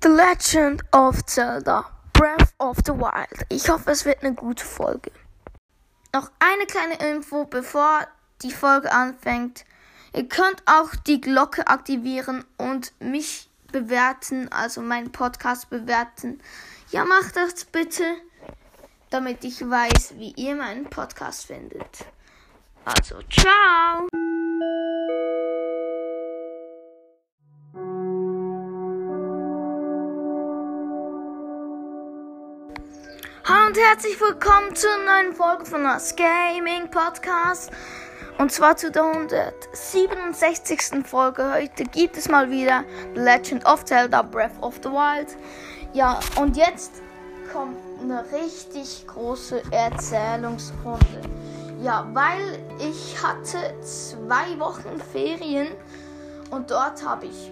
[0.00, 3.44] The Legend of Zelda Breath of the Wild.
[3.48, 5.10] Ich hoffe, es wird eine gute Folge.
[6.14, 8.06] Noch eine kleine Info, bevor
[8.42, 9.64] die Folge anfängt.
[10.14, 16.40] Ihr könnt auch die Glocke aktivieren und mich bewerten, also meinen Podcast bewerten.
[16.92, 18.04] Ja, macht das bitte,
[19.10, 22.06] damit ich weiß, wie ihr meinen Podcast findet.
[22.84, 24.06] Also, ciao!
[33.48, 37.70] Hallo und herzlich willkommen zur neuen Folge von das Gaming Podcast.
[38.36, 41.06] Und zwar zu der 167.
[41.06, 41.54] Folge.
[41.54, 42.84] Heute gibt es mal wieder
[43.14, 45.34] The Legend of Zelda Breath of the Wild.
[45.94, 47.00] Ja, und jetzt
[47.50, 51.22] kommt eine richtig große Erzählungsrunde.
[51.82, 55.68] Ja, weil ich hatte zwei Wochen Ferien
[56.50, 57.50] und dort habe ich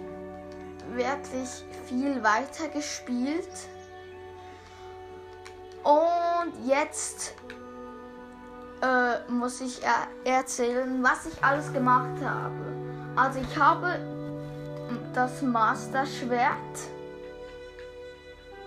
[0.93, 3.49] wirklich viel weiter gespielt.
[6.67, 7.33] Jetzt
[8.81, 12.75] äh, muss ich er erzählen, was ich alles gemacht habe.
[13.15, 13.97] Also ich habe
[15.13, 16.51] das Master Schwert.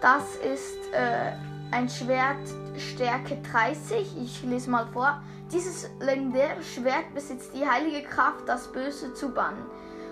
[0.01, 1.33] Das ist äh,
[1.73, 2.39] ein Schwert
[2.79, 4.17] Stärke 30.
[4.17, 5.23] Ich lese mal vor.
[5.53, 9.67] Dieses legendäre Schwert besitzt die heilige Kraft, das Böse zu bannen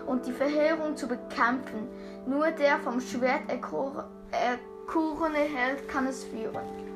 [0.07, 1.89] und die Verheerung zu bekämpfen.
[2.27, 6.88] Nur der vom Schwert erkorene Held kann es führen.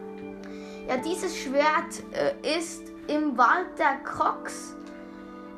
[0.89, 4.75] Ja, dieses Schwert äh, ist im Wald der Crocs.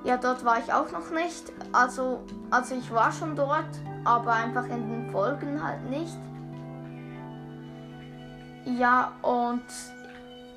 [0.05, 1.53] Ja, dort war ich auch noch nicht.
[1.73, 3.65] Also, also ich war schon dort,
[4.05, 6.17] aber einfach in den Folgen halt nicht.
[8.67, 9.65] Ja, und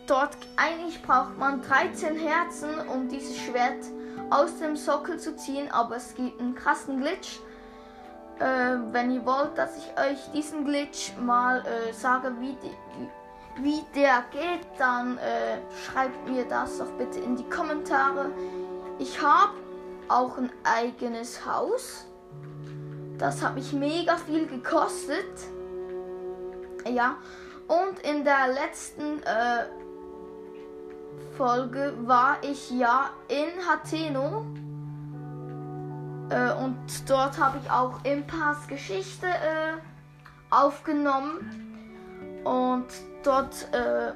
[0.05, 3.85] dort eigentlich braucht man 13 Herzen, um dieses Schwert
[4.29, 7.39] aus dem Sockel zu ziehen, aber es gibt einen krassen Glitch.
[8.39, 13.09] Äh, wenn ihr wollt, dass ich euch diesen Glitch mal äh, sage, wie, die,
[13.61, 18.31] wie der geht, dann äh, schreibt mir das doch bitte in die Kommentare.
[18.99, 19.53] Ich habe
[20.07, 22.05] auch ein eigenes Haus.
[23.17, 25.25] Das hat mich mega viel gekostet.
[26.87, 27.17] Ja.
[27.67, 29.65] Und in der letzten äh,
[31.35, 34.45] Folge war ich ja in Hateno.
[36.29, 39.73] Äh, und dort habe ich auch Impass Geschichte äh,
[40.49, 42.41] aufgenommen.
[42.43, 42.85] Und
[43.27, 44.13] dort, äh,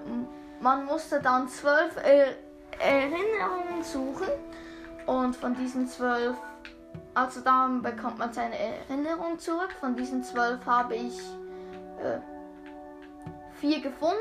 [0.61, 2.33] man musste dann zwölf äh,
[2.79, 4.27] Erinnerungen suchen.
[5.05, 6.37] Und von diesen zwölf,
[7.13, 9.75] also dann bekommt man seine Erinnerung zurück.
[9.79, 11.19] Von diesen zwölf habe ich
[11.99, 12.19] äh,
[13.59, 14.15] vier gefunden.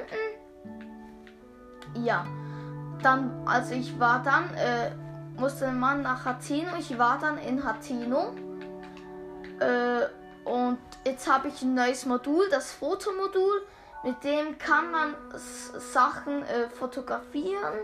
[1.95, 2.27] Ja,
[3.03, 4.91] dann, also ich war dann, äh,
[5.39, 6.71] musste man nach Hatino.
[6.79, 8.35] Ich war dann in Hatino.
[9.61, 13.63] Äh, und jetzt habe ich ein neues Modul, das Fotomodul.
[14.03, 17.81] Mit dem kann man Sachen äh, fotografieren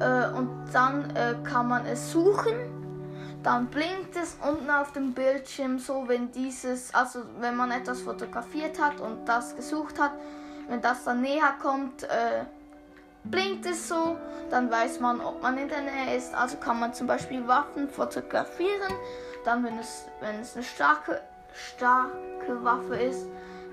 [0.00, 2.54] äh, und dann äh, kann man es suchen.
[3.42, 8.80] Dann blinkt es unten auf dem Bildschirm so, wenn dieses, also wenn man etwas fotografiert
[8.80, 10.12] hat und das gesucht hat,
[10.68, 12.44] wenn das dann näher kommt, äh,
[13.24, 14.16] blinkt es so,
[14.50, 16.34] dann weiß man, ob man in der Nähe ist.
[16.34, 18.92] Also kann man zum Beispiel Waffen fotografieren.
[19.44, 21.20] Dann, wenn es, wenn es eine starke,
[21.52, 23.26] starke Waffe ist,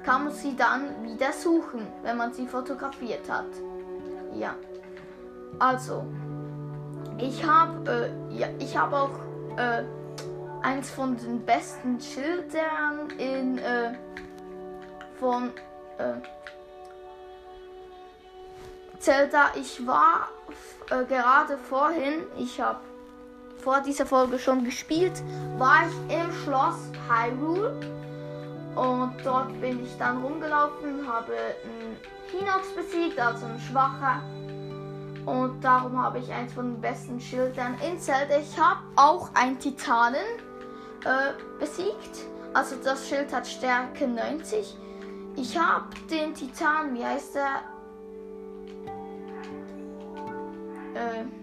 [0.04, 3.46] kann man sie dann wieder suchen, wenn man sie fotografiert hat.
[4.34, 4.56] Ja.
[5.60, 6.06] Also,
[7.18, 9.84] ich habe äh, ja, ich habe auch äh,
[10.64, 13.94] eins von den besten Schildern in äh,
[15.20, 15.52] von
[15.98, 16.14] äh,
[19.00, 19.52] Zelda.
[19.56, 20.30] Ich war
[20.90, 22.80] äh, gerade vorhin, ich habe
[23.62, 25.22] vor dieser Folge schon gespielt,
[25.58, 28.01] war ich im Schloss Hyrule
[28.76, 31.34] und dort bin ich dann rumgelaufen, habe
[31.64, 31.98] einen
[32.32, 34.22] Hinox besiegt, also einen schwacher.
[35.26, 38.38] Und darum habe ich eins von den besten Schildern in Zelda.
[38.38, 40.26] Ich habe auch einen Titanen
[41.04, 42.26] äh, besiegt.
[42.54, 44.76] Also das Schild hat Stärke 90.
[45.36, 47.62] Ich habe den Titan, wie heißt der?
[50.94, 51.41] Äh,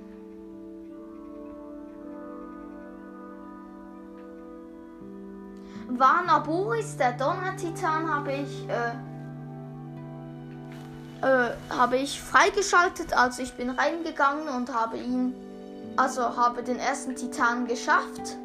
[5.88, 8.90] Warner Boris, der Donner-Titan, habe ich, äh,
[11.26, 13.14] äh, habe ich freigeschaltet.
[13.16, 15.34] Also ich bin reingegangen und habe ihn,
[15.96, 18.36] also habe den ersten Titan geschafft.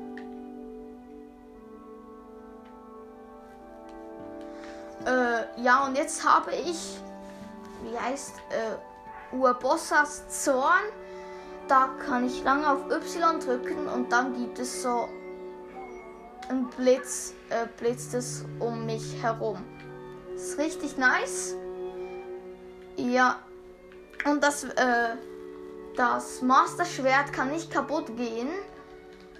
[5.06, 6.98] Äh, ja, und jetzt habe ich,
[7.84, 10.84] wie heißt, äh, Urbossas Zorn.
[11.68, 15.10] Da kann ich lange auf Y drücken und dann gibt es so
[16.50, 19.64] ein Blitz äh, blitzt es um mich herum.
[20.36, 21.56] Ist richtig nice.
[22.96, 23.38] Ja.
[24.26, 25.16] Und das, äh,
[25.96, 28.50] das Master Schwert kann nicht kaputt gehen,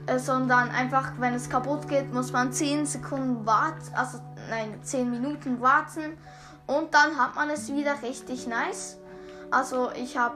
[0.08, 5.10] äh, sondern einfach, wenn es kaputt geht, muss man 10 Sekunden warten, also nein, 10
[5.10, 6.18] Minuten warten
[6.68, 8.98] und dann hat man es wieder richtig nice.
[9.52, 10.36] Also ich habe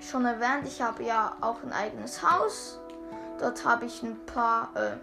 [0.00, 2.80] schon erwähnt, ich habe ja auch ein eigenes Haus.
[3.38, 4.96] Dort habe ich ein paar äh,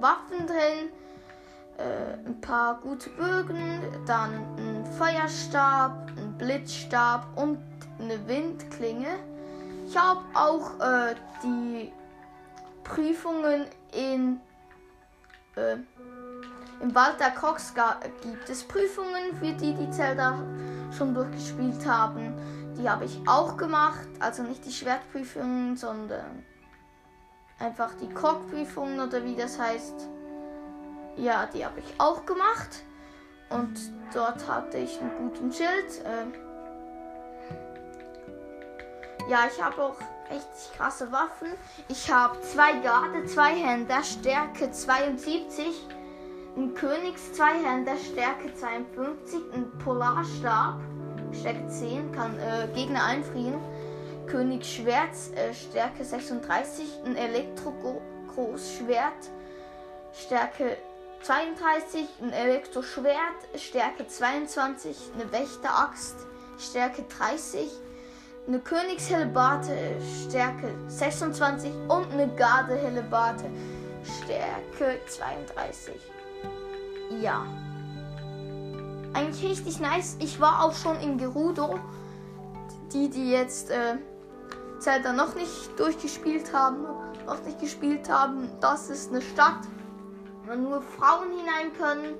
[0.00, 0.90] Waffen drin,
[1.78, 7.58] äh, ein paar gute Bögen, dann ein Feuerstab, ein Blitzstab und
[7.98, 9.18] eine Windklinge.
[9.86, 11.92] Ich habe auch äh, die
[12.82, 14.40] Prüfungen in
[15.56, 15.76] äh,
[16.80, 17.72] im Walter Cox
[18.22, 20.38] gibt es Prüfungen für die, die Zelda
[20.96, 22.34] schon durchgespielt haben.
[22.76, 26.44] Die habe ich auch gemacht, also nicht die Schwertprüfungen, sondern
[27.64, 30.08] einfach die Kochprüfungen oder wie das heißt.
[31.16, 32.84] Ja, die habe ich auch gemacht.
[33.48, 33.74] Und
[34.12, 36.04] dort hatte ich einen guten Schild.
[36.04, 36.26] Äh
[39.30, 39.96] ja, ich habe auch
[40.30, 41.48] richtig krasse Waffen.
[41.88, 45.86] Ich habe zwei Garde, zwei Händer, Stärke 72,
[46.56, 50.80] ein Königs zwei Händer, Stärke 52, ein Polarstab,
[51.32, 53.60] Stärke 10, kann äh, Gegner einfrieren.
[54.26, 59.30] König Schwert, äh, Stärke 36, ein Elektro-Großschwert,
[60.12, 60.76] Stärke
[61.22, 63.16] 32, ein Elektroschwert,
[63.56, 66.14] Stärke 22, eine Wächteraxt,
[66.58, 67.68] Stärke 30,
[68.46, 69.96] eine Königshellebarde,
[70.28, 73.50] Stärke 26 und eine Gardehellebarde,
[74.04, 75.94] Stärke 32.
[77.22, 77.46] Ja.
[79.14, 80.16] Eigentlich richtig nice.
[80.20, 81.78] Ich war auch schon in Gerudo.
[82.92, 83.96] Die, die jetzt äh,
[84.84, 86.84] Zelda noch nicht durchgespielt haben,
[87.24, 89.60] noch nicht gespielt haben, das ist eine Stadt,
[90.46, 92.14] wo nur Frauen hinein können.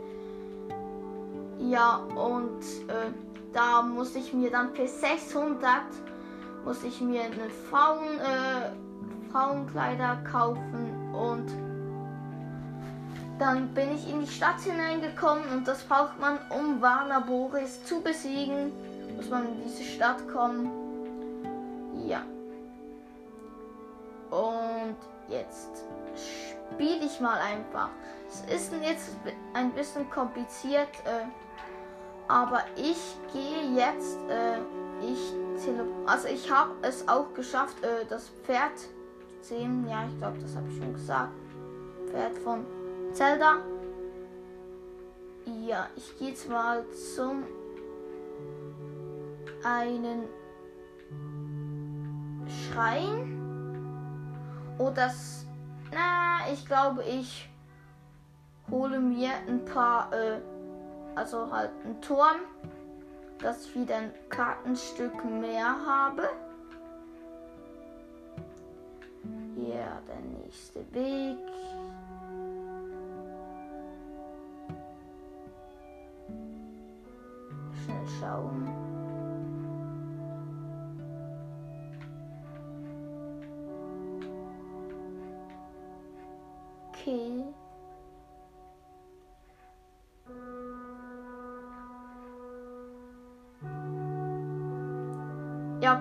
[1.71, 3.13] Ja, und äh,
[3.53, 5.83] da muss ich mir dann für 600
[6.65, 11.45] muss ich mir eine Frauen, äh, Frauenkleider kaufen und
[13.39, 18.01] dann bin ich in die Stadt hineingekommen und das braucht man, um Warner Boris zu
[18.01, 18.73] besiegen.
[19.17, 20.84] Muss man in diese Stadt kommen.
[24.35, 24.97] Und
[25.29, 25.85] jetzt
[26.75, 27.91] spiele ich mal einfach.
[28.27, 29.11] Es ist jetzt
[29.53, 31.27] ein bisschen kompliziert, äh,
[32.27, 34.19] aber ich gehe jetzt.
[34.29, 34.59] Äh,
[35.01, 35.35] ich
[36.07, 38.89] also ich habe es auch geschafft, äh, das Pferd zu
[39.55, 39.87] sehen.
[39.89, 41.33] Ja, ich glaube, das habe ich schon gesagt.
[42.11, 42.67] Pferd von
[43.13, 43.59] Zelda.
[45.65, 47.45] Ja, ich gehe jetzt mal zum
[49.63, 50.25] einen
[52.49, 53.44] Schrein.
[54.79, 55.11] Oder
[55.93, 57.49] na, ich glaube, ich
[58.71, 60.41] hole mir ein paar, äh,
[61.15, 62.41] also halt einen Turm,
[63.39, 66.29] dass ich wieder ein Kartenstück mehr habe.
[69.57, 71.39] Ja, der nächste Weg.
[77.85, 78.94] Schnell schauen.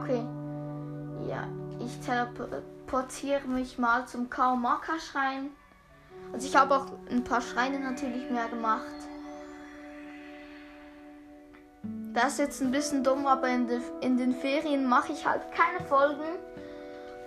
[0.02, 0.26] Okay.
[1.28, 1.48] Ja,
[1.80, 5.52] ich teleportiere mich mal zum Kaumaka-Schrein.
[6.32, 8.82] Also ich habe auch ein paar Schreine natürlich mehr gemacht.
[12.14, 15.42] Das ist jetzt ein bisschen dumm, aber in, de, in den Ferien mache ich halt
[15.52, 16.40] keine Folgen.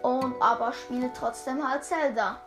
[0.02, 2.38] Und aber spiele trotzdem halt Zelda.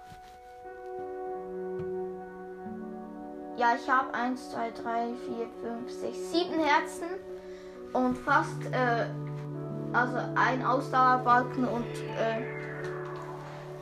[3.58, 7.08] Ja, ich habe 1, 2, 3, 4, 5, 6, 7 Herzen
[7.92, 9.08] und fast, äh,
[9.93, 11.86] also ein Ausdauerbalken und
[12.17, 12.41] äh,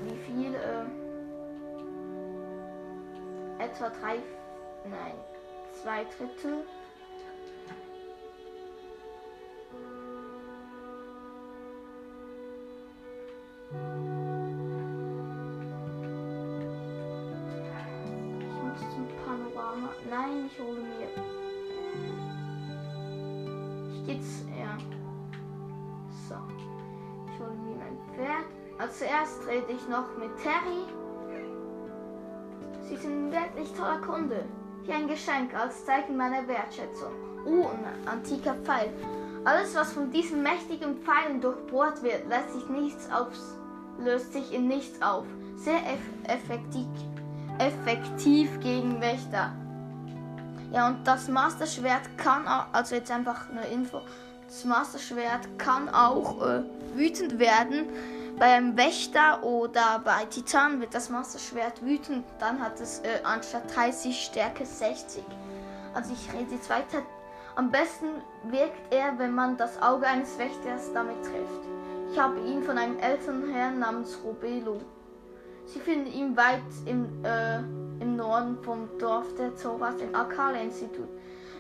[0.04, 0.56] wie viel?
[0.56, 0.86] Äh,
[3.60, 4.20] etwa drei,
[4.86, 5.14] nein,
[5.82, 6.64] zwei Drittel.
[29.48, 30.86] Rede ich noch mit Terry.
[32.82, 34.46] Sie sind ein wirklich toller Kunde.
[34.84, 37.12] Hier ein Geschenk als Zeichen meiner Wertschätzung.
[37.46, 38.90] Oh, ein antiker Pfeil.
[39.46, 43.58] Alles, was von diesen mächtigen Pfeilen durchbohrt wird, lässt sich nichts aufs,
[44.00, 45.26] löst sich in nichts auf.
[45.56, 46.88] Sehr eff effektiv,
[47.58, 49.54] effektiv gegen Wächter.
[50.74, 54.02] Ja, und das Master-Schwert kann auch, also jetzt einfach eine Info,
[54.48, 56.64] das Master-Schwert kann auch äh,
[56.94, 57.86] wütend werden.
[58.40, 64.16] Beim Wächter oder bei Titan wird das Master-Schwert wütend, dann hat es äh, anstatt 30
[64.16, 65.24] Stärke 60.
[65.96, 67.02] Also ich rede jetzt weiter.
[67.56, 68.06] Am besten
[68.44, 71.62] wirkt er, wenn man das Auge eines Wächters damit trifft.
[72.12, 74.82] Ich habe ihn von einem älteren Herrn namens Robelo.
[75.66, 81.10] Sie finden ihn weit im, äh, im Norden vom Dorf der Zoras im Akala-Institut.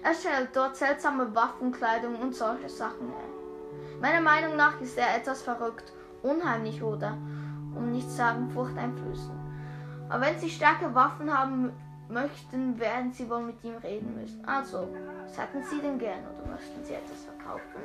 [0.03, 3.99] Er stellt dort seltsame Waffenkleidung und solche Sachen her.
[3.99, 5.91] Meiner Meinung nach ist er etwas verrückt,
[6.23, 7.17] unheimlich oder,
[7.75, 9.37] um nicht zu sagen, furchteinflößend.
[10.09, 11.71] Aber wenn Sie starke Waffen haben
[12.09, 14.43] möchten, werden Sie wohl mit ihm reden müssen.
[14.45, 14.87] Also,
[15.23, 17.81] was hätten Sie denn gern oder möchten Sie etwas verkaufen?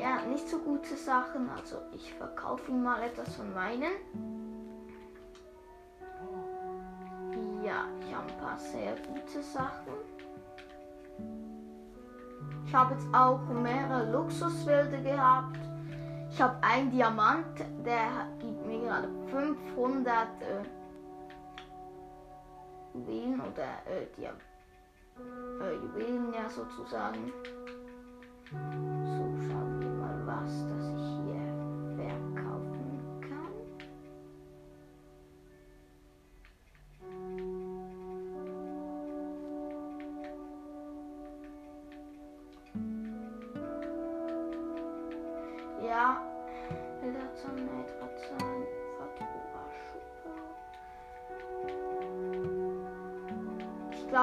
[0.00, 3.92] Er hat nicht so gute Sachen, also ich verkaufe ihm mal etwas von meinen.
[7.64, 9.94] Ja, ich habe ein paar sehr gute Sachen.
[12.66, 15.58] Ich habe jetzt auch mehrere Luxuswilde gehabt.
[16.30, 20.64] Ich habe einen Diamant, der gibt mir gerade 500 äh,
[22.94, 24.06] Juwelen oder äh,
[25.60, 27.32] äh, Juwelen ja sozusagen.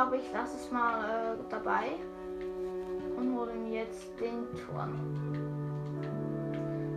[0.02, 1.92] Glaube, ich lasse es mal äh, dabei
[3.18, 4.98] und hole mir jetzt den Turm.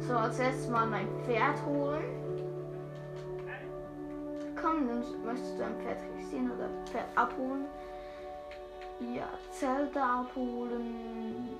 [0.01, 2.05] So, als erstes mal mein Pferd holen.
[4.61, 7.67] Komm, möchtest du ein Pferd registrieren oder Pferd abholen?
[9.15, 11.59] Ja, Zelte abholen.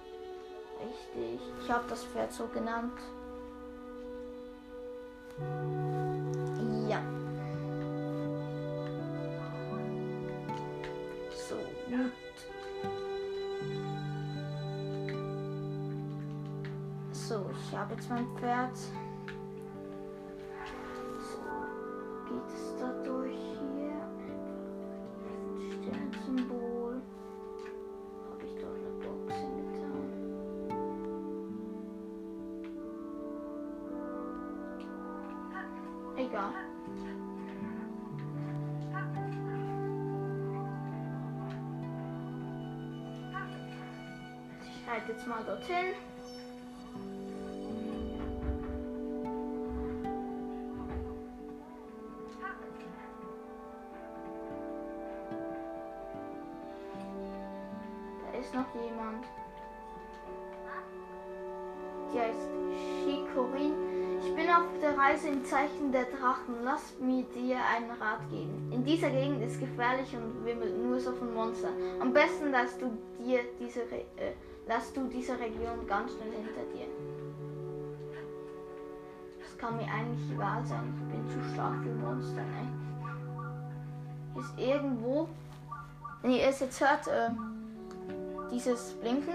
[0.81, 1.41] Richtig.
[1.63, 2.99] Ich habe das Pferd so genannt.
[17.95, 18.77] Jetzt mein Pferd.
[21.21, 21.43] So,
[22.29, 24.01] geht es da durch hier?
[25.71, 27.01] Sternsymbol.
[28.31, 30.07] Habe ich doch eine Box hingetan.
[36.17, 36.53] Egal.
[44.63, 45.95] Ich reite jetzt mal dorthin.
[58.55, 59.25] Noch jemand.
[62.13, 62.49] Die heißt
[63.03, 63.73] Shikorin.
[64.23, 66.63] Ich bin auf der Reise im Zeichen der Drachen.
[66.63, 68.71] Lass mir dir einen Rat geben.
[68.73, 71.75] In dieser Gegend ist gefährlich und wimmelt nur so von Monstern.
[72.01, 74.33] Am besten lässt du dir diese Re äh,
[74.67, 76.87] lässt du diese Region ganz schnell hinter dir.
[79.41, 80.95] Das kann mir eigentlich egal sein.
[80.97, 82.73] Ich bin zu stark für Monster, ne?
[84.41, 85.29] Ist irgendwo.
[86.23, 87.31] Wenn ihr es jetzt hört, äh,
[88.55, 89.35] dieses Blinken.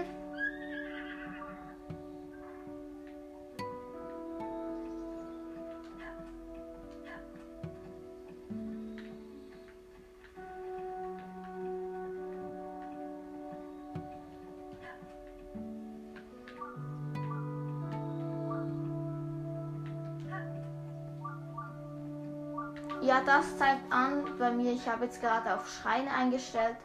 [23.02, 26.76] Ja, das zeigt an bei mir, ich habe jetzt gerade auf Schrein eingestellt,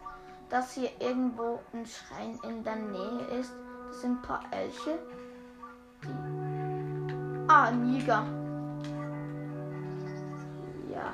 [0.55, 3.51] dass hier irgendwo ein Schrein in der Nähe ist.
[3.89, 4.97] Das sind ein paar Elche.
[6.01, 8.25] Die ah, ein Jäger.
[10.89, 11.13] Ja.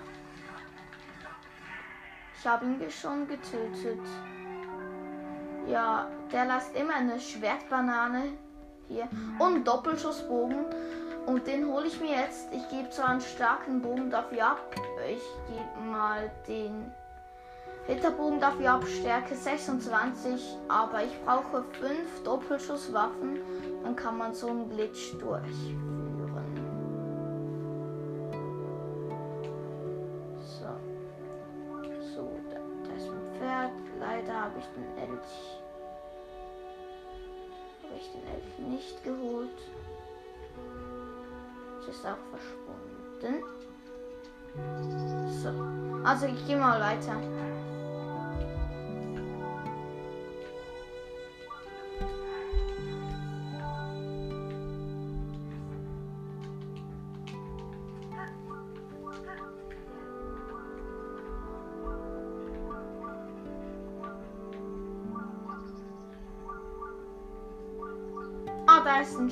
[2.38, 4.00] Ich habe ihn schon getötet.
[5.68, 8.34] Ja, der lässt immer eine Schwertbanane
[8.90, 10.66] hier und Doppelschussbogen.
[11.26, 12.48] Und den hole ich mir jetzt.
[12.54, 14.76] Ich gebe zwar einen starken Bogen dafür ab.
[15.08, 16.92] Ich gebe mal den
[17.88, 18.86] Ritterbogen dafür ab.
[18.88, 20.58] Stärke 26.
[20.68, 23.40] Aber ich brauche 5 Doppelschusswaffen.
[23.84, 25.82] Dann kann man so einen Glitch durchführen.
[30.44, 30.68] So.
[32.16, 33.72] So, da, ist mein Pferd.
[34.00, 35.62] Leider habe ich den Elch.
[38.70, 39.50] nicht geholt.
[41.82, 43.44] Es ist auch verschwunden.
[45.42, 46.08] So.
[46.08, 47.16] Also ich gehe mal weiter.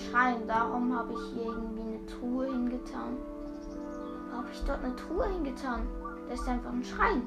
[0.10, 0.48] Schrein.
[0.48, 3.18] Darum habe ich hier irgendwie eine Truhe hingetan.
[4.34, 5.88] Habe ich dort eine Truhe hingetan?
[6.30, 7.22] Das ist einfach ein Schrein.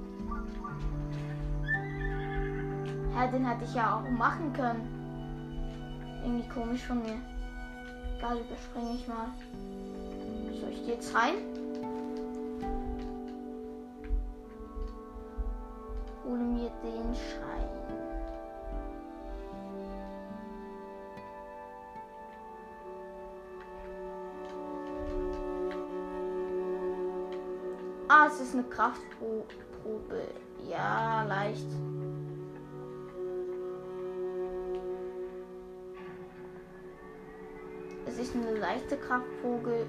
[3.14, 4.88] Ja, den hätte ich ja auch machen können.
[6.24, 7.18] Irgendwie komisch von mir.
[8.18, 9.26] Egal, überspringe ich mal.
[10.60, 11.34] So, ich gehe jetzt rein.
[16.24, 17.51] Hole mir den Schrein.
[28.26, 30.28] Es ist eine Kraftprobe.
[30.68, 31.66] Ja, leicht.
[38.06, 39.86] Es ist eine leichte Kraftprobe.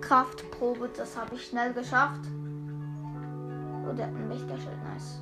[0.00, 2.22] Kraftprobe, das habe ich schnell geschafft.
[3.88, 5.20] Oh, der hat ein Wächterschild, nice.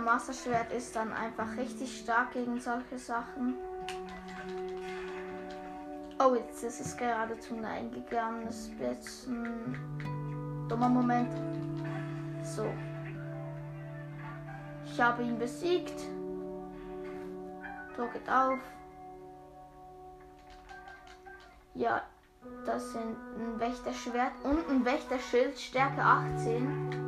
[0.00, 3.58] Ja, Master Schwert ist dann einfach richtig stark gegen solche Sachen.
[6.18, 8.46] Oh, jetzt ist es gerade zu Nein gegangen.
[8.46, 11.34] Das ist jetzt ein dummer Moment.
[12.42, 12.72] So.
[14.86, 16.00] Ich habe ihn besiegt.
[17.94, 18.58] Tor auf.
[21.74, 22.02] Ja,
[22.64, 26.99] das sind ein Wächterschwert und ein Wächterschild, Stärke 18.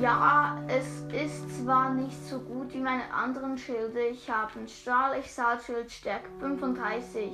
[0.00, 4.00] Ja, es ist zwar nicht so gut wie meine anderen Schilde.
[4.06, 7.30] Ich habe ein Stahl, ich Stahlschild Stärke 35.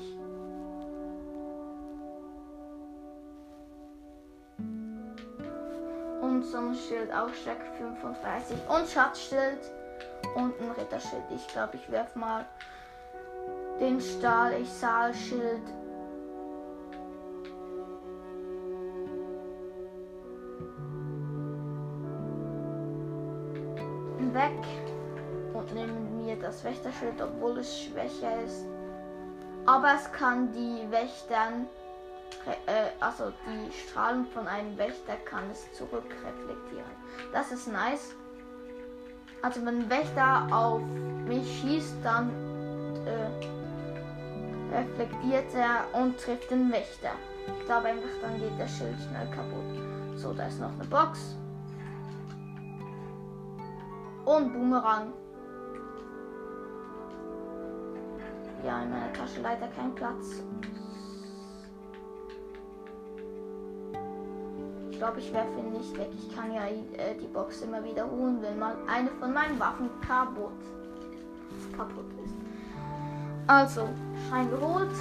[6.21, 8.57] Und Sonnenschild auch Stärke 35.
[8.69, 9.61] Und Schatzschild
[10.35, 11.25] und ein Ritterschild.
[11.35, 12.45] Ich glaube, ich werfe mal
[13.81, 15.63] den Stahl, ich Saalschild
[24.39, 24.65] weg
[25.53, 28.65] und nehme mir das Wächterschild, obwohl es schwächer ist.
[29.67, 31.67] Aber es kann die Wächtern,
[32.67, 36.93] äh, also die Strahlen von einem Wächter kann es zurückreflektieren.
[37.33, 38.15] Das ist nice.
[39.43, 40.81] Also wenn ein Wächter auf
[41.27, 42.31] mich schießt, dann
[43.07, 47.11] äh, reflektiert er und trifft den Wächter.
[47.47, 50.17] Ich glaube einfach, dann geht der Schild schnell kaputt.
[50.17, 51.37] So, da ist noch eine Box.
[54.29, 55.15] Und Boomerang.
[58.63, 60.43] Ja, in meiner Tasche leider kein Platz.
[64.91, 66.11] Ich glaube, ich werfe ihn nicht weg.
[66.13, 70.53] Ich kann ja äh, die Box immer wiederholen, wenn mal eine von meinen Waffen kaputt,
[71.75, 72.35] kaputt ist.
[73.47, 73.89] Also,
[74.29, 74.95] Schein geholt.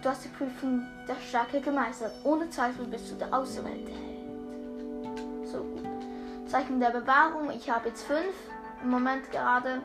[0.00, 2.12] Du hast die Prüfung der Stärke gemeistert.
[2.24, 4.13] Ohne Zweifel bist du der Auserwählte.
[6.54, 7.50] Zeichen der Bewahrung.
[7.50, 8.32] Ich habe jetzt fünf
[8.80, 9.82] im Moment gerade.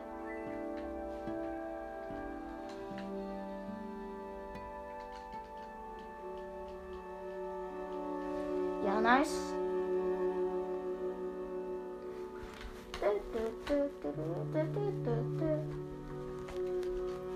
[8.86, 9.52] Ja, nice.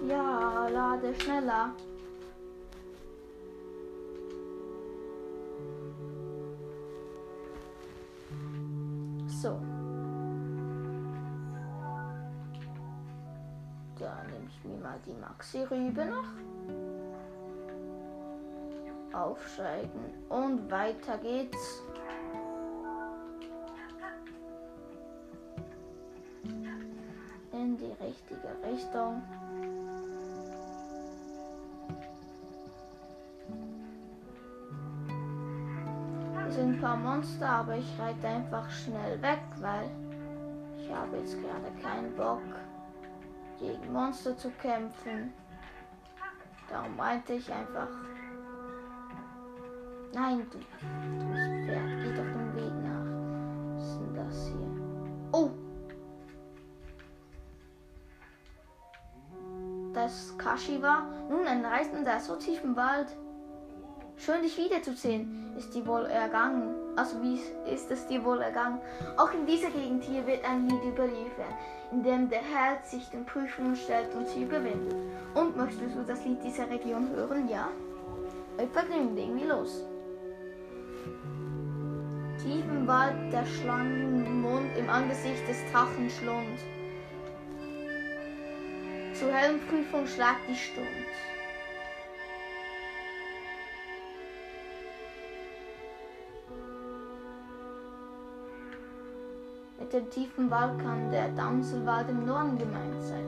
[0.07, 1.75] Ja, lade schneller.
[9.45, 9.61] So.
[13.99, 16.31] Da nehme ich mir mal die Maxi-Rübe noch.
[19.13, 21.83] Aufsteigen und weiter geht's.
[27.53, 29.23] In die richtige Richtung.
[36.85, 39.89] Paar Monster, aber ich reite einfach schnell weg, weil
[40.77, 42.43] ich habe jetzt gerade keinen Bock,
[43.59, 45.33] gegen Monster zu kämpfen.
[46.69, 47.89] Darum meinte ich einfach.
[50.13, 51.27] Nein, du, du
[51.65, 53.77] Pferd, geh doch den Weg nach.
[53.77, 54.71] Was ist denn das hier?
[55.33, 55.51] Oh!
[59.95, 61.07] Da es Kashi war.
[61.31, 63.17] Nun ein Reisender so tief im Wald.
[64.25, 65.53] Schön dich wiederzusehen.
[65.59, 66.75] Ist dir wohl ergangen?
[66.97, 67.39] Also wie
[67.71, 68.81] ist es dir wohl ergangen?
[69.19, 71.53] Auch in dieser Gegend hier wird ein Lied überliefert,
[71.93, 74.97] in dem der Held sich den Prüfungen stellt und sie überwindet.
[75.35, 77.51] Und möchtest du das Lied dieser Region hören?
[77.51, 77.69] Ja?
[78.57, 79.85] Mit Vergnügen, wir los.
[82.39, 86.61] Tief im Wald der Schlangenmund im Angesicht des Drachen schlund.
[89.13, 90.87] Zur hellen Prüfung schlagt die Stund.
[99.95, 103.25] Dem tiefen Wald kann der Damselwald im Norden gemeint sein.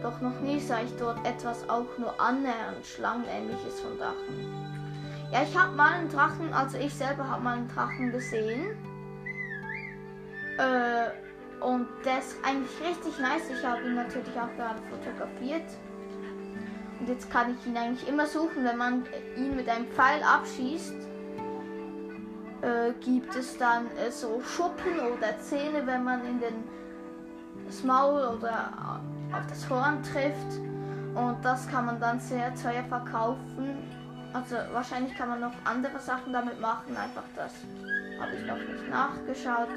[0.00, 4.50] Doch, doch noch nie sah ich dort etwas auch nur annähernd Schlangenähnliches von Drachen.
[5.30, 8.78] Ja, ich habe mal einen Drachen, also ich selber habe mal einen Drachen gesehen.
[10.56, 13.50] Äh, und der ist eigentlich richtig nice.
[13.50, 15.68] Ich habe ihn natürlich auch gerade fotografiert.
[16.98, 19.04] Und jetzt kann ich ihn eigentlich immer suchen, wenn man
[19.36, 21.11] ihn mit einem Pfeil abschießt.
[22.62, 26.64] Äh, gibt es dann äh, so Schuppen oder Zähne, wenn man in den
[27.66, 29.00] das Maul oder
[29.32, 30.60] auf das Horn trifft.
[31.14, 33.76] Und das kann man dann sehr teuer verkaufen.
[34.32, 36.96] Also wahrscheinlich kann man noch andere Sachen damit machen.
[36.96, 37.52] Einfach das
[38.20, 39.68] habe ich noch nicht nachgeschaut.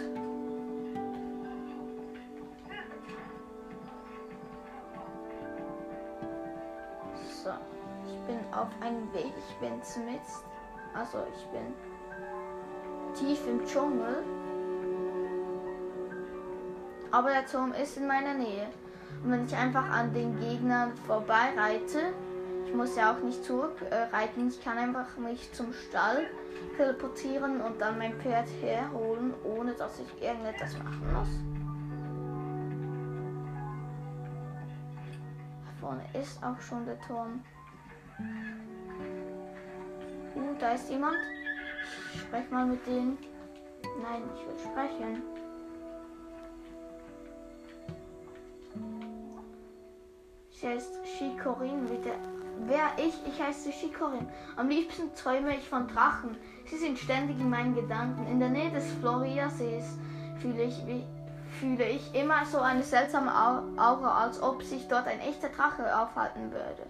[7.43, 7.49] So,
[8.05, 9.33] ich bin auf einem Weg.
[9.49, 10.45] Ich bin zumindest,
[10.93, 11.73] also ich bin
[13.15, 14.23] tief im Dschungel.
[17.11, 18.67] Aber der Turm ist in meiner Nähe.
[19.23, 22.13] Und wenn ich einfach an den Gegnern vorbeireite,
[22.65, 26.27] ich muss ja auch nicht zurückreiten, ich kann einfach mich zum Stall
[26.77, 31.29] teleportieren und dann mein Pferd herholen, ohne dass ich irgendetwas machen muss.
[35.65, 37.41] Da vorne ist auch schon der Turm.
[40.35, 41.15] Uh, da ist jemand.
[42.13, 43.17] Ich spreche mal mit denen.
[44.01, 45.21] Nein, ich will sprechen.
[50.49, 52.11] Sie heißt Shikorin, bitte.
[52.65, 53.13] Wer ich?
[53.27, 54.27] Ich heiße Shikorin.
[54.55, 56.37] Am liebsten träume ich von Drachen.
[56.65, 58.25] Sie sind ständig in meinen Gedanken.
[58.27, 59.97] In der Nähe des Floriasees
[60.41, 61.03] fühle ich, wie,
[61.59, 63.31] fühle ich immer so eine seltsame
[63.77, 66.87] Aura, als ob sich dort ein echter Drache aufhalten würde.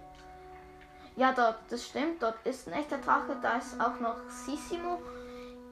[1.18, 5.00] Ja, dort, das stimmt, dort ist ein echter Drache, da ist auch noch Sissimo.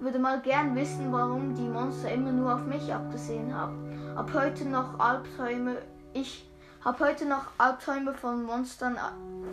[0.00, 4.16] Würde mal gern wissen, warum die Monster immer nur auf mich abgesehen haben.
[4.16, 5.76] Ab heute noch Albträume.
[6.14, 6.50] Ich
[6.82, 8.98] habe heute noch Albträume von Monstern,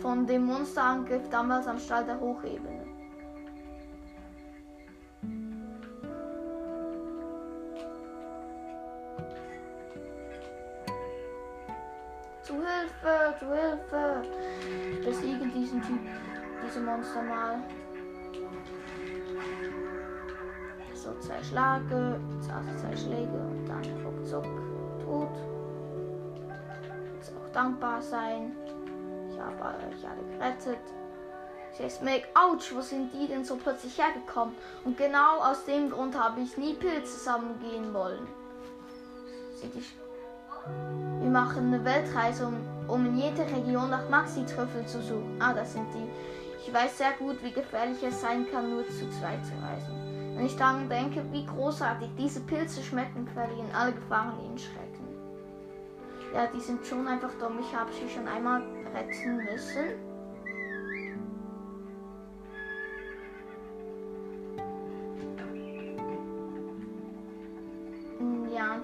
[0.00, 2.81] von dem Monsterangriff damals am Stall der Hochebene.
[12.42, 14.22] Zu Hilfe, zu Hilfe!
[15.04, 16.00] Besiegen diesen Typ,
[16.66, 17.62] diese Monster mal.
[20.94, 24.44] So zwei Schläge, zwei Schläge und dann ruckzuck
[25.04, 25.30] tot.
[27.14, 28.56] Jetzt auch dankbar sein.
[29.30, 30.80] Ich habe euch alle gerettet.
[32.02, 34.54] Meg, ouch, wo sind die denn so plötzlich hergekommen?
[34.84, 38.26] Und genau aus dem Grund habe ich nie Pilze zusammengehen wollen.
[39.54, 39.82] Sind die
[41.32, 42.56] machen eine Weltreise, um,
[42.88, 45.36] um in jeder Region nach Maxi-Trüffel zu suchen.
[45.40, 46.08] Ah, das sind die.
[46.64, 50.36] Ich weiß sehr gut, wie gefährlich es sein kann, nur zu zweit zu reisen.
[50.36, 55.08] Wenn ich daran denke, wie großartig diese Pilze schmecken, verlieren alle Gefahren ihnen Schrecken.
[56.34, 57.58] Ja, die sind schon einfach dumm.
[57.60, 58.62] Ich habe sie schon einmal
[58.94, 60.11] retten müssen.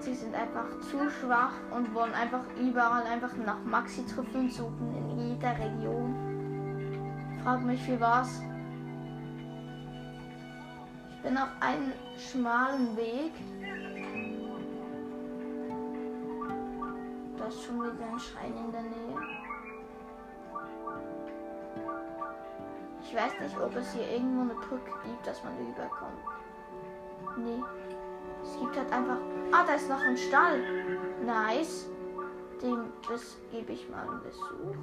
[0.03, 5.57] Sie sind einfach zu schwach und wollen einfach überall einfach nach Maxi-Trüffeln suchen in jeder
[5.57, 6.15] Region.
[7.43, 8.41] Frag mich für was.
[11.11, 13.33] Ich bin auf einem schmalen Weg.
[17.37, 19.39] Da ist schon wieder ein Schrein in der Nähe.
[23.01, 26.23] Ich weiß nicht, ob es hier irgendwo eine Brücke gibt, dass man überkommt.
[27.37, 27.63] Nee.
[28.43, 29.17] Es gibt halt einfach.
[29.51, 30.61] Ah, da ist noch ein Stall.
[31.25, 31.87] Nice.
[32.61, 34.75] Dem das gebe ich mal einen Besuch.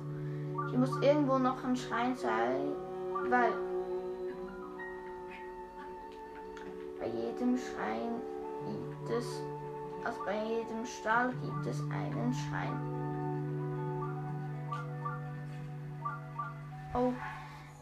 [0.70, 2.72] Hier muss irgendwo noch ein Schrein sein,
[3.28, 3.52] weil
[6.98, 8.22] bei jedem Schrein
[8.66, 9.42] gibt es,
[10.04, 12.96] also bei jedem Stall gibt es einen Schrein.
[16.94, 17.12] Oh,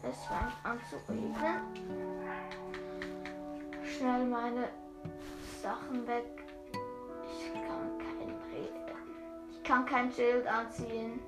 [0.03, 1.61] es fängt an zu regnen.
[3.83, 4.67] Schnell meine
[5.65, 6.43] Sachen weg.
[7.27, 8.35] Ich kann kein
[9.49, 11.19] Ich kann kein Schild anziehen.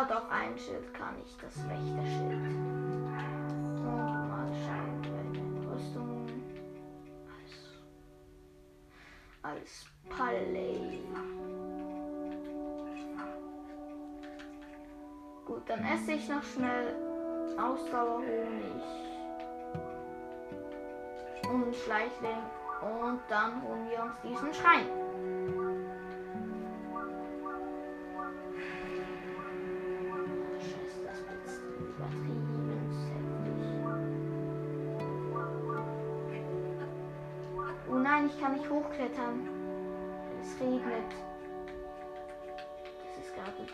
[0.00, 2.54] Ah doch, ein Schild kann ich, das Wächterschild.
[3.74, 6.26] Und mal schauen, welche Rüstung.
[7.34, 7.50] Als,
[9.42, 11.00] als Palais.
[15.44, 16.94] Gut, dann esse ich noch schnell
[17.60, 18.84] Ausdauerhonig
[21.50, 22.44] und Schleichling
[22.82, 25.07] und dann holen wir uns diesen Schrein.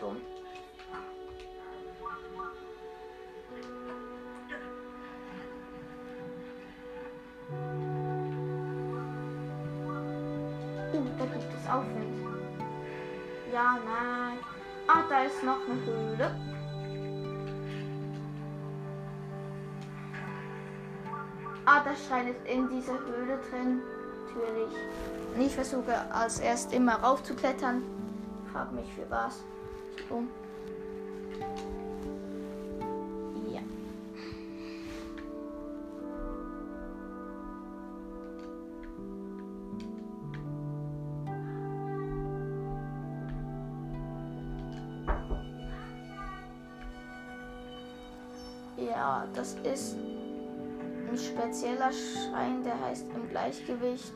[0.05, 0.21] Dumm.
[10.93, 12.27] Oh, da gibt es Aufwind.
[13.51, 14.37] Ja, nein.
[14.87, 16.35] Ah, da ist noch eine Höhle.
[21.65, 23.81] Ah, das Schrein ist in dieser Höhle drin.
[24.27, 24.73] Natürlich.
[25.33, 27.81] Und ich versuche als erst immer raufzuklettern.
[28.51, 29.43] Frag mich für was.
[30.09, 30.29] Um.
[33.51, 33.61] Ja.
[48.77, 54.13] Ja, das ist ein spezieller Schrein, der heißt im Gleichgewicht.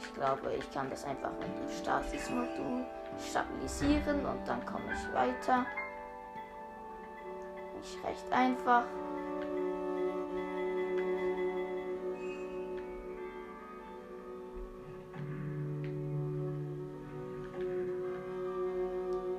[0.00, 2.84] Ich glaube, ich kann das einfach mit dem Stasis-Modul
[3.18, 5.66] stabilisieren und dann komme ich weiter.
[7.82, 8.84] Ich recht einfach.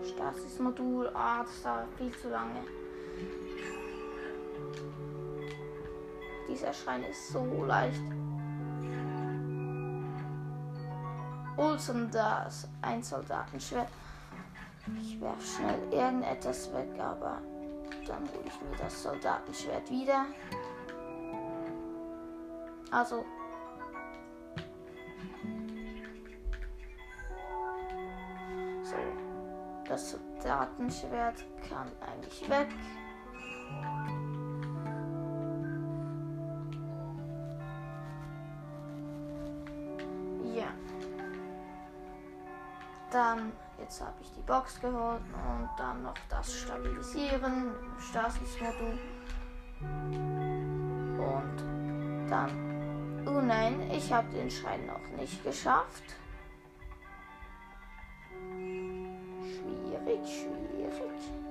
[0.04, 2.64] Stasis-Modul, ah, das dauert viel zu lange.
[6.50, 8.02] Dieser Schrein ist so leicht.
[11.74, 13.88] Olsen das ein Soldatenschwert.
[15.02, 17.42] Ich werfe schnell irgendetwas weg, aber
[18.06, 20.28] dann hole ich mir das Soldatenschwert wieder.
[22.92, 23.26] Also.
[28.84, 28.96] So.
[29.88, 32.68] Das Soldatenschwert kann eigentlich weg.
[43.13, 48.97] Dann, jetzt habe ich die Box geholt und dann noch das Stabilisieren, Stasis-Modul.
[51.19, 56.04] Und dann, oh nein, ich habe den Schrein noch nicht geschafft.
[59.43, 61.43] Schwierig, schwierig.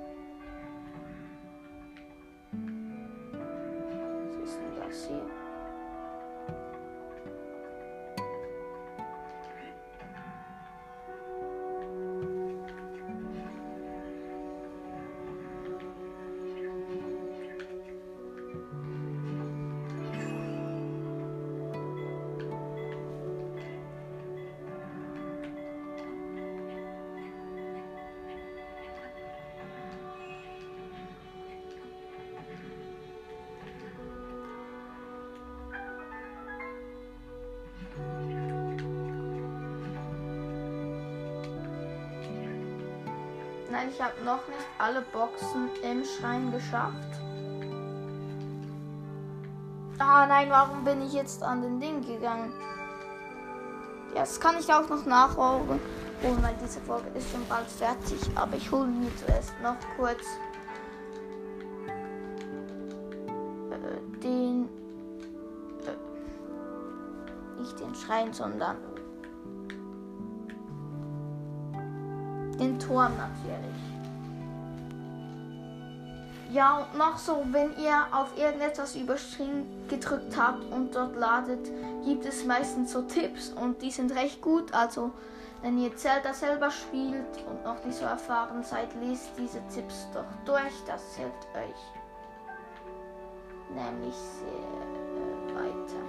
[44.03, 47.21] Habe noch nicht alle Boxen im Schrein geschafft.
[49.99, 52.53] Ah nein, warum bin ich jetzt an den Ding gegangen?
[54.15, 55.81] Ja, das kann ich auch noch nachholen,
[56.23, 58.19] oh, weil diese Folge ist schon bald fertig.
[58.35, 60.23] Aber ich hole mir zuerst noch kurz
[63.71, 64.69] äh, den,
[65.87, 68.77] äh, nicht den Schrein, sondern
[72.59, 73.92] den Turm natürlich.
[76.53, 81.71] Ja, und noch so, wenn ihr auf irgendetwas überspringen gedrückt habt und dort ladet,
[82.05, 84.75] gibt es meistens so Tipps und die sind recht gut.
[84.75, 85.12] Also,
[85.62, 90.27] wenn ihr Zelda selber spielt und noch nicht so erfahren seid, lest diese Tipps doch
[90.45, 90.75] durch.
[90.87, 92.03] Das hilft euch
[93.75, 94.49] nämlich sehr
[95.09, 96.03] äh, weiter.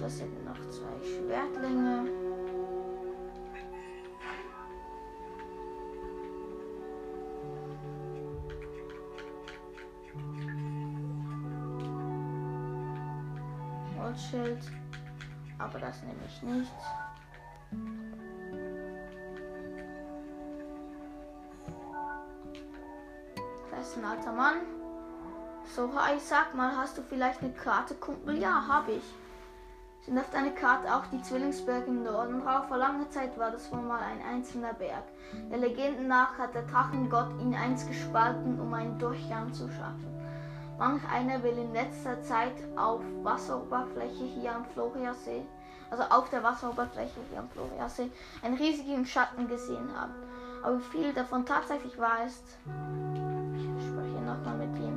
[0.00, 1.97] Das sind noch zwei Schwertlinge.
[14.08, 14.58] Holzschild.
[15.58, 16.72] Aber das nehme ich nicht.
[23.70, 24.56] Da ist ein alter Mann.
[25.74, 28.38] So, ich sag mal, hast du vielleicht eine Karte, Kumpel?
[28.38, 29.14] Ja, habe ich.
[30.00, 32.68] Sind auf deiner Karte auch die Zwillingsberge im Norden drauf?
[32.68, 35.04] Vor langer Zeit war das wohl mal ein einzelner Berg.
[35.50, 40.17] Der Legende nach hat der Drachengott ihn einst gespalten, um einen Durchgang zu schaffen.
[40.78, 45.44] Manch einer will in letzter Zeit auf Wasseroberfläche hier am Floriasee,
[45.90, 48.12] also auf der Wasseroberfläche hier am Floriasee,
[48.42, 50.14] einen riesigen Schatten gesehen haben.
[50.62, 52.44] Aber wie viel davon tatsächlich wahr ist,
[53.56, 54.96] ich spreche nochmal mit ihm.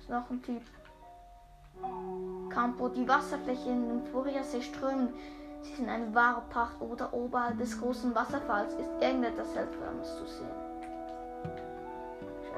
[0.00, 0.62] Ist noch ein Typ.
[2.50, 5.10] Campo, die Wasserfläche in den Floriasee strömen.
[5.62, 10.67] Sie sind eine wahre Pacht oder oberhalb des großen Wasserfalls ist irgendetwas Seltsames zu sehen.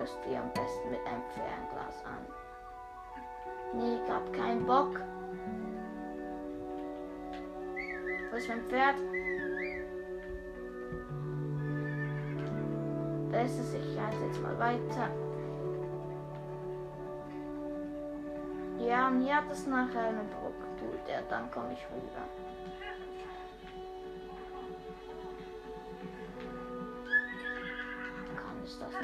[0.02, 2.26] Es dir am besten mit einem Fernglas an.
[3.74, 4.98] Nee, grad keinen Bock.
[8.30, 8.96] Wo ist mein Pferd?
[13.30, 13.74] Da ist.
[13.74, 15.10] Ich halte jetzt mal weiter.
[18.78, 20.66] Ja, und hier hat es nachher eine Brücke.
[20.78, 22.49] Tut er, dann komme ich rüber.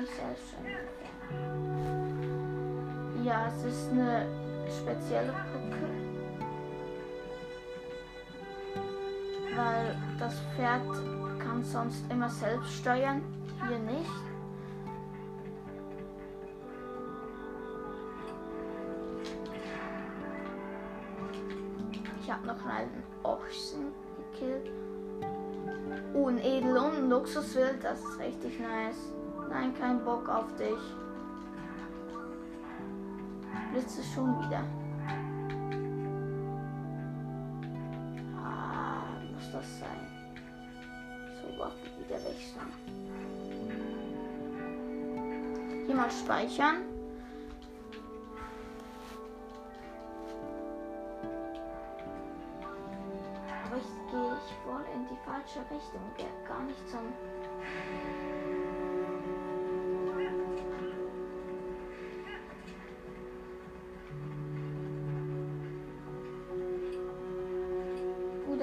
[0.06, 0.64] Kann ich das nicht selbst schon?
[3.24, 4.26] Ja, es ist eine
[4.68, 5.86] spezielle Brücke.
[9.56, 10.82] Weil das Pferd
[11.38, 13.22] kann sonst immer selbst steuern,
[13.68, 14.10] hier nicht.
[22.20, 23.92] Ich habe noch einen Ochsen
[24.32, 24.70] gekillt.
[26.12, 29.12] Oh, ein Edel und ein Luxuswild, das ist richtig nice.
[29.58, 30.76] Nein, kein Bock auf dich.
[33.72, 34.62] Blitze schon wieder.
[38.38, 40.06] Ah, muss das sein.
[41.40, 42.70] So, Waffe wieder wechseln.
[45.86, 46.82] Hier mal speichern.
[53.64, 56.02] Aber ich gehe ich voll in die falsche Richtung.
[56.46, 58.25] Gar nicht zum.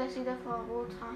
[0.06, 1.16] Ist wieder Frau Rotra.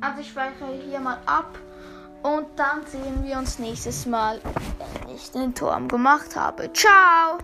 [0.00, 1.56] Also ich speichere hier mal ab
[2.22, 4.40] und dann sehen wir uns nächstes Mal,
[5.06, 6.72] wenn ich den Turm gemacht habe.
[6.72, 7.38] Ciao!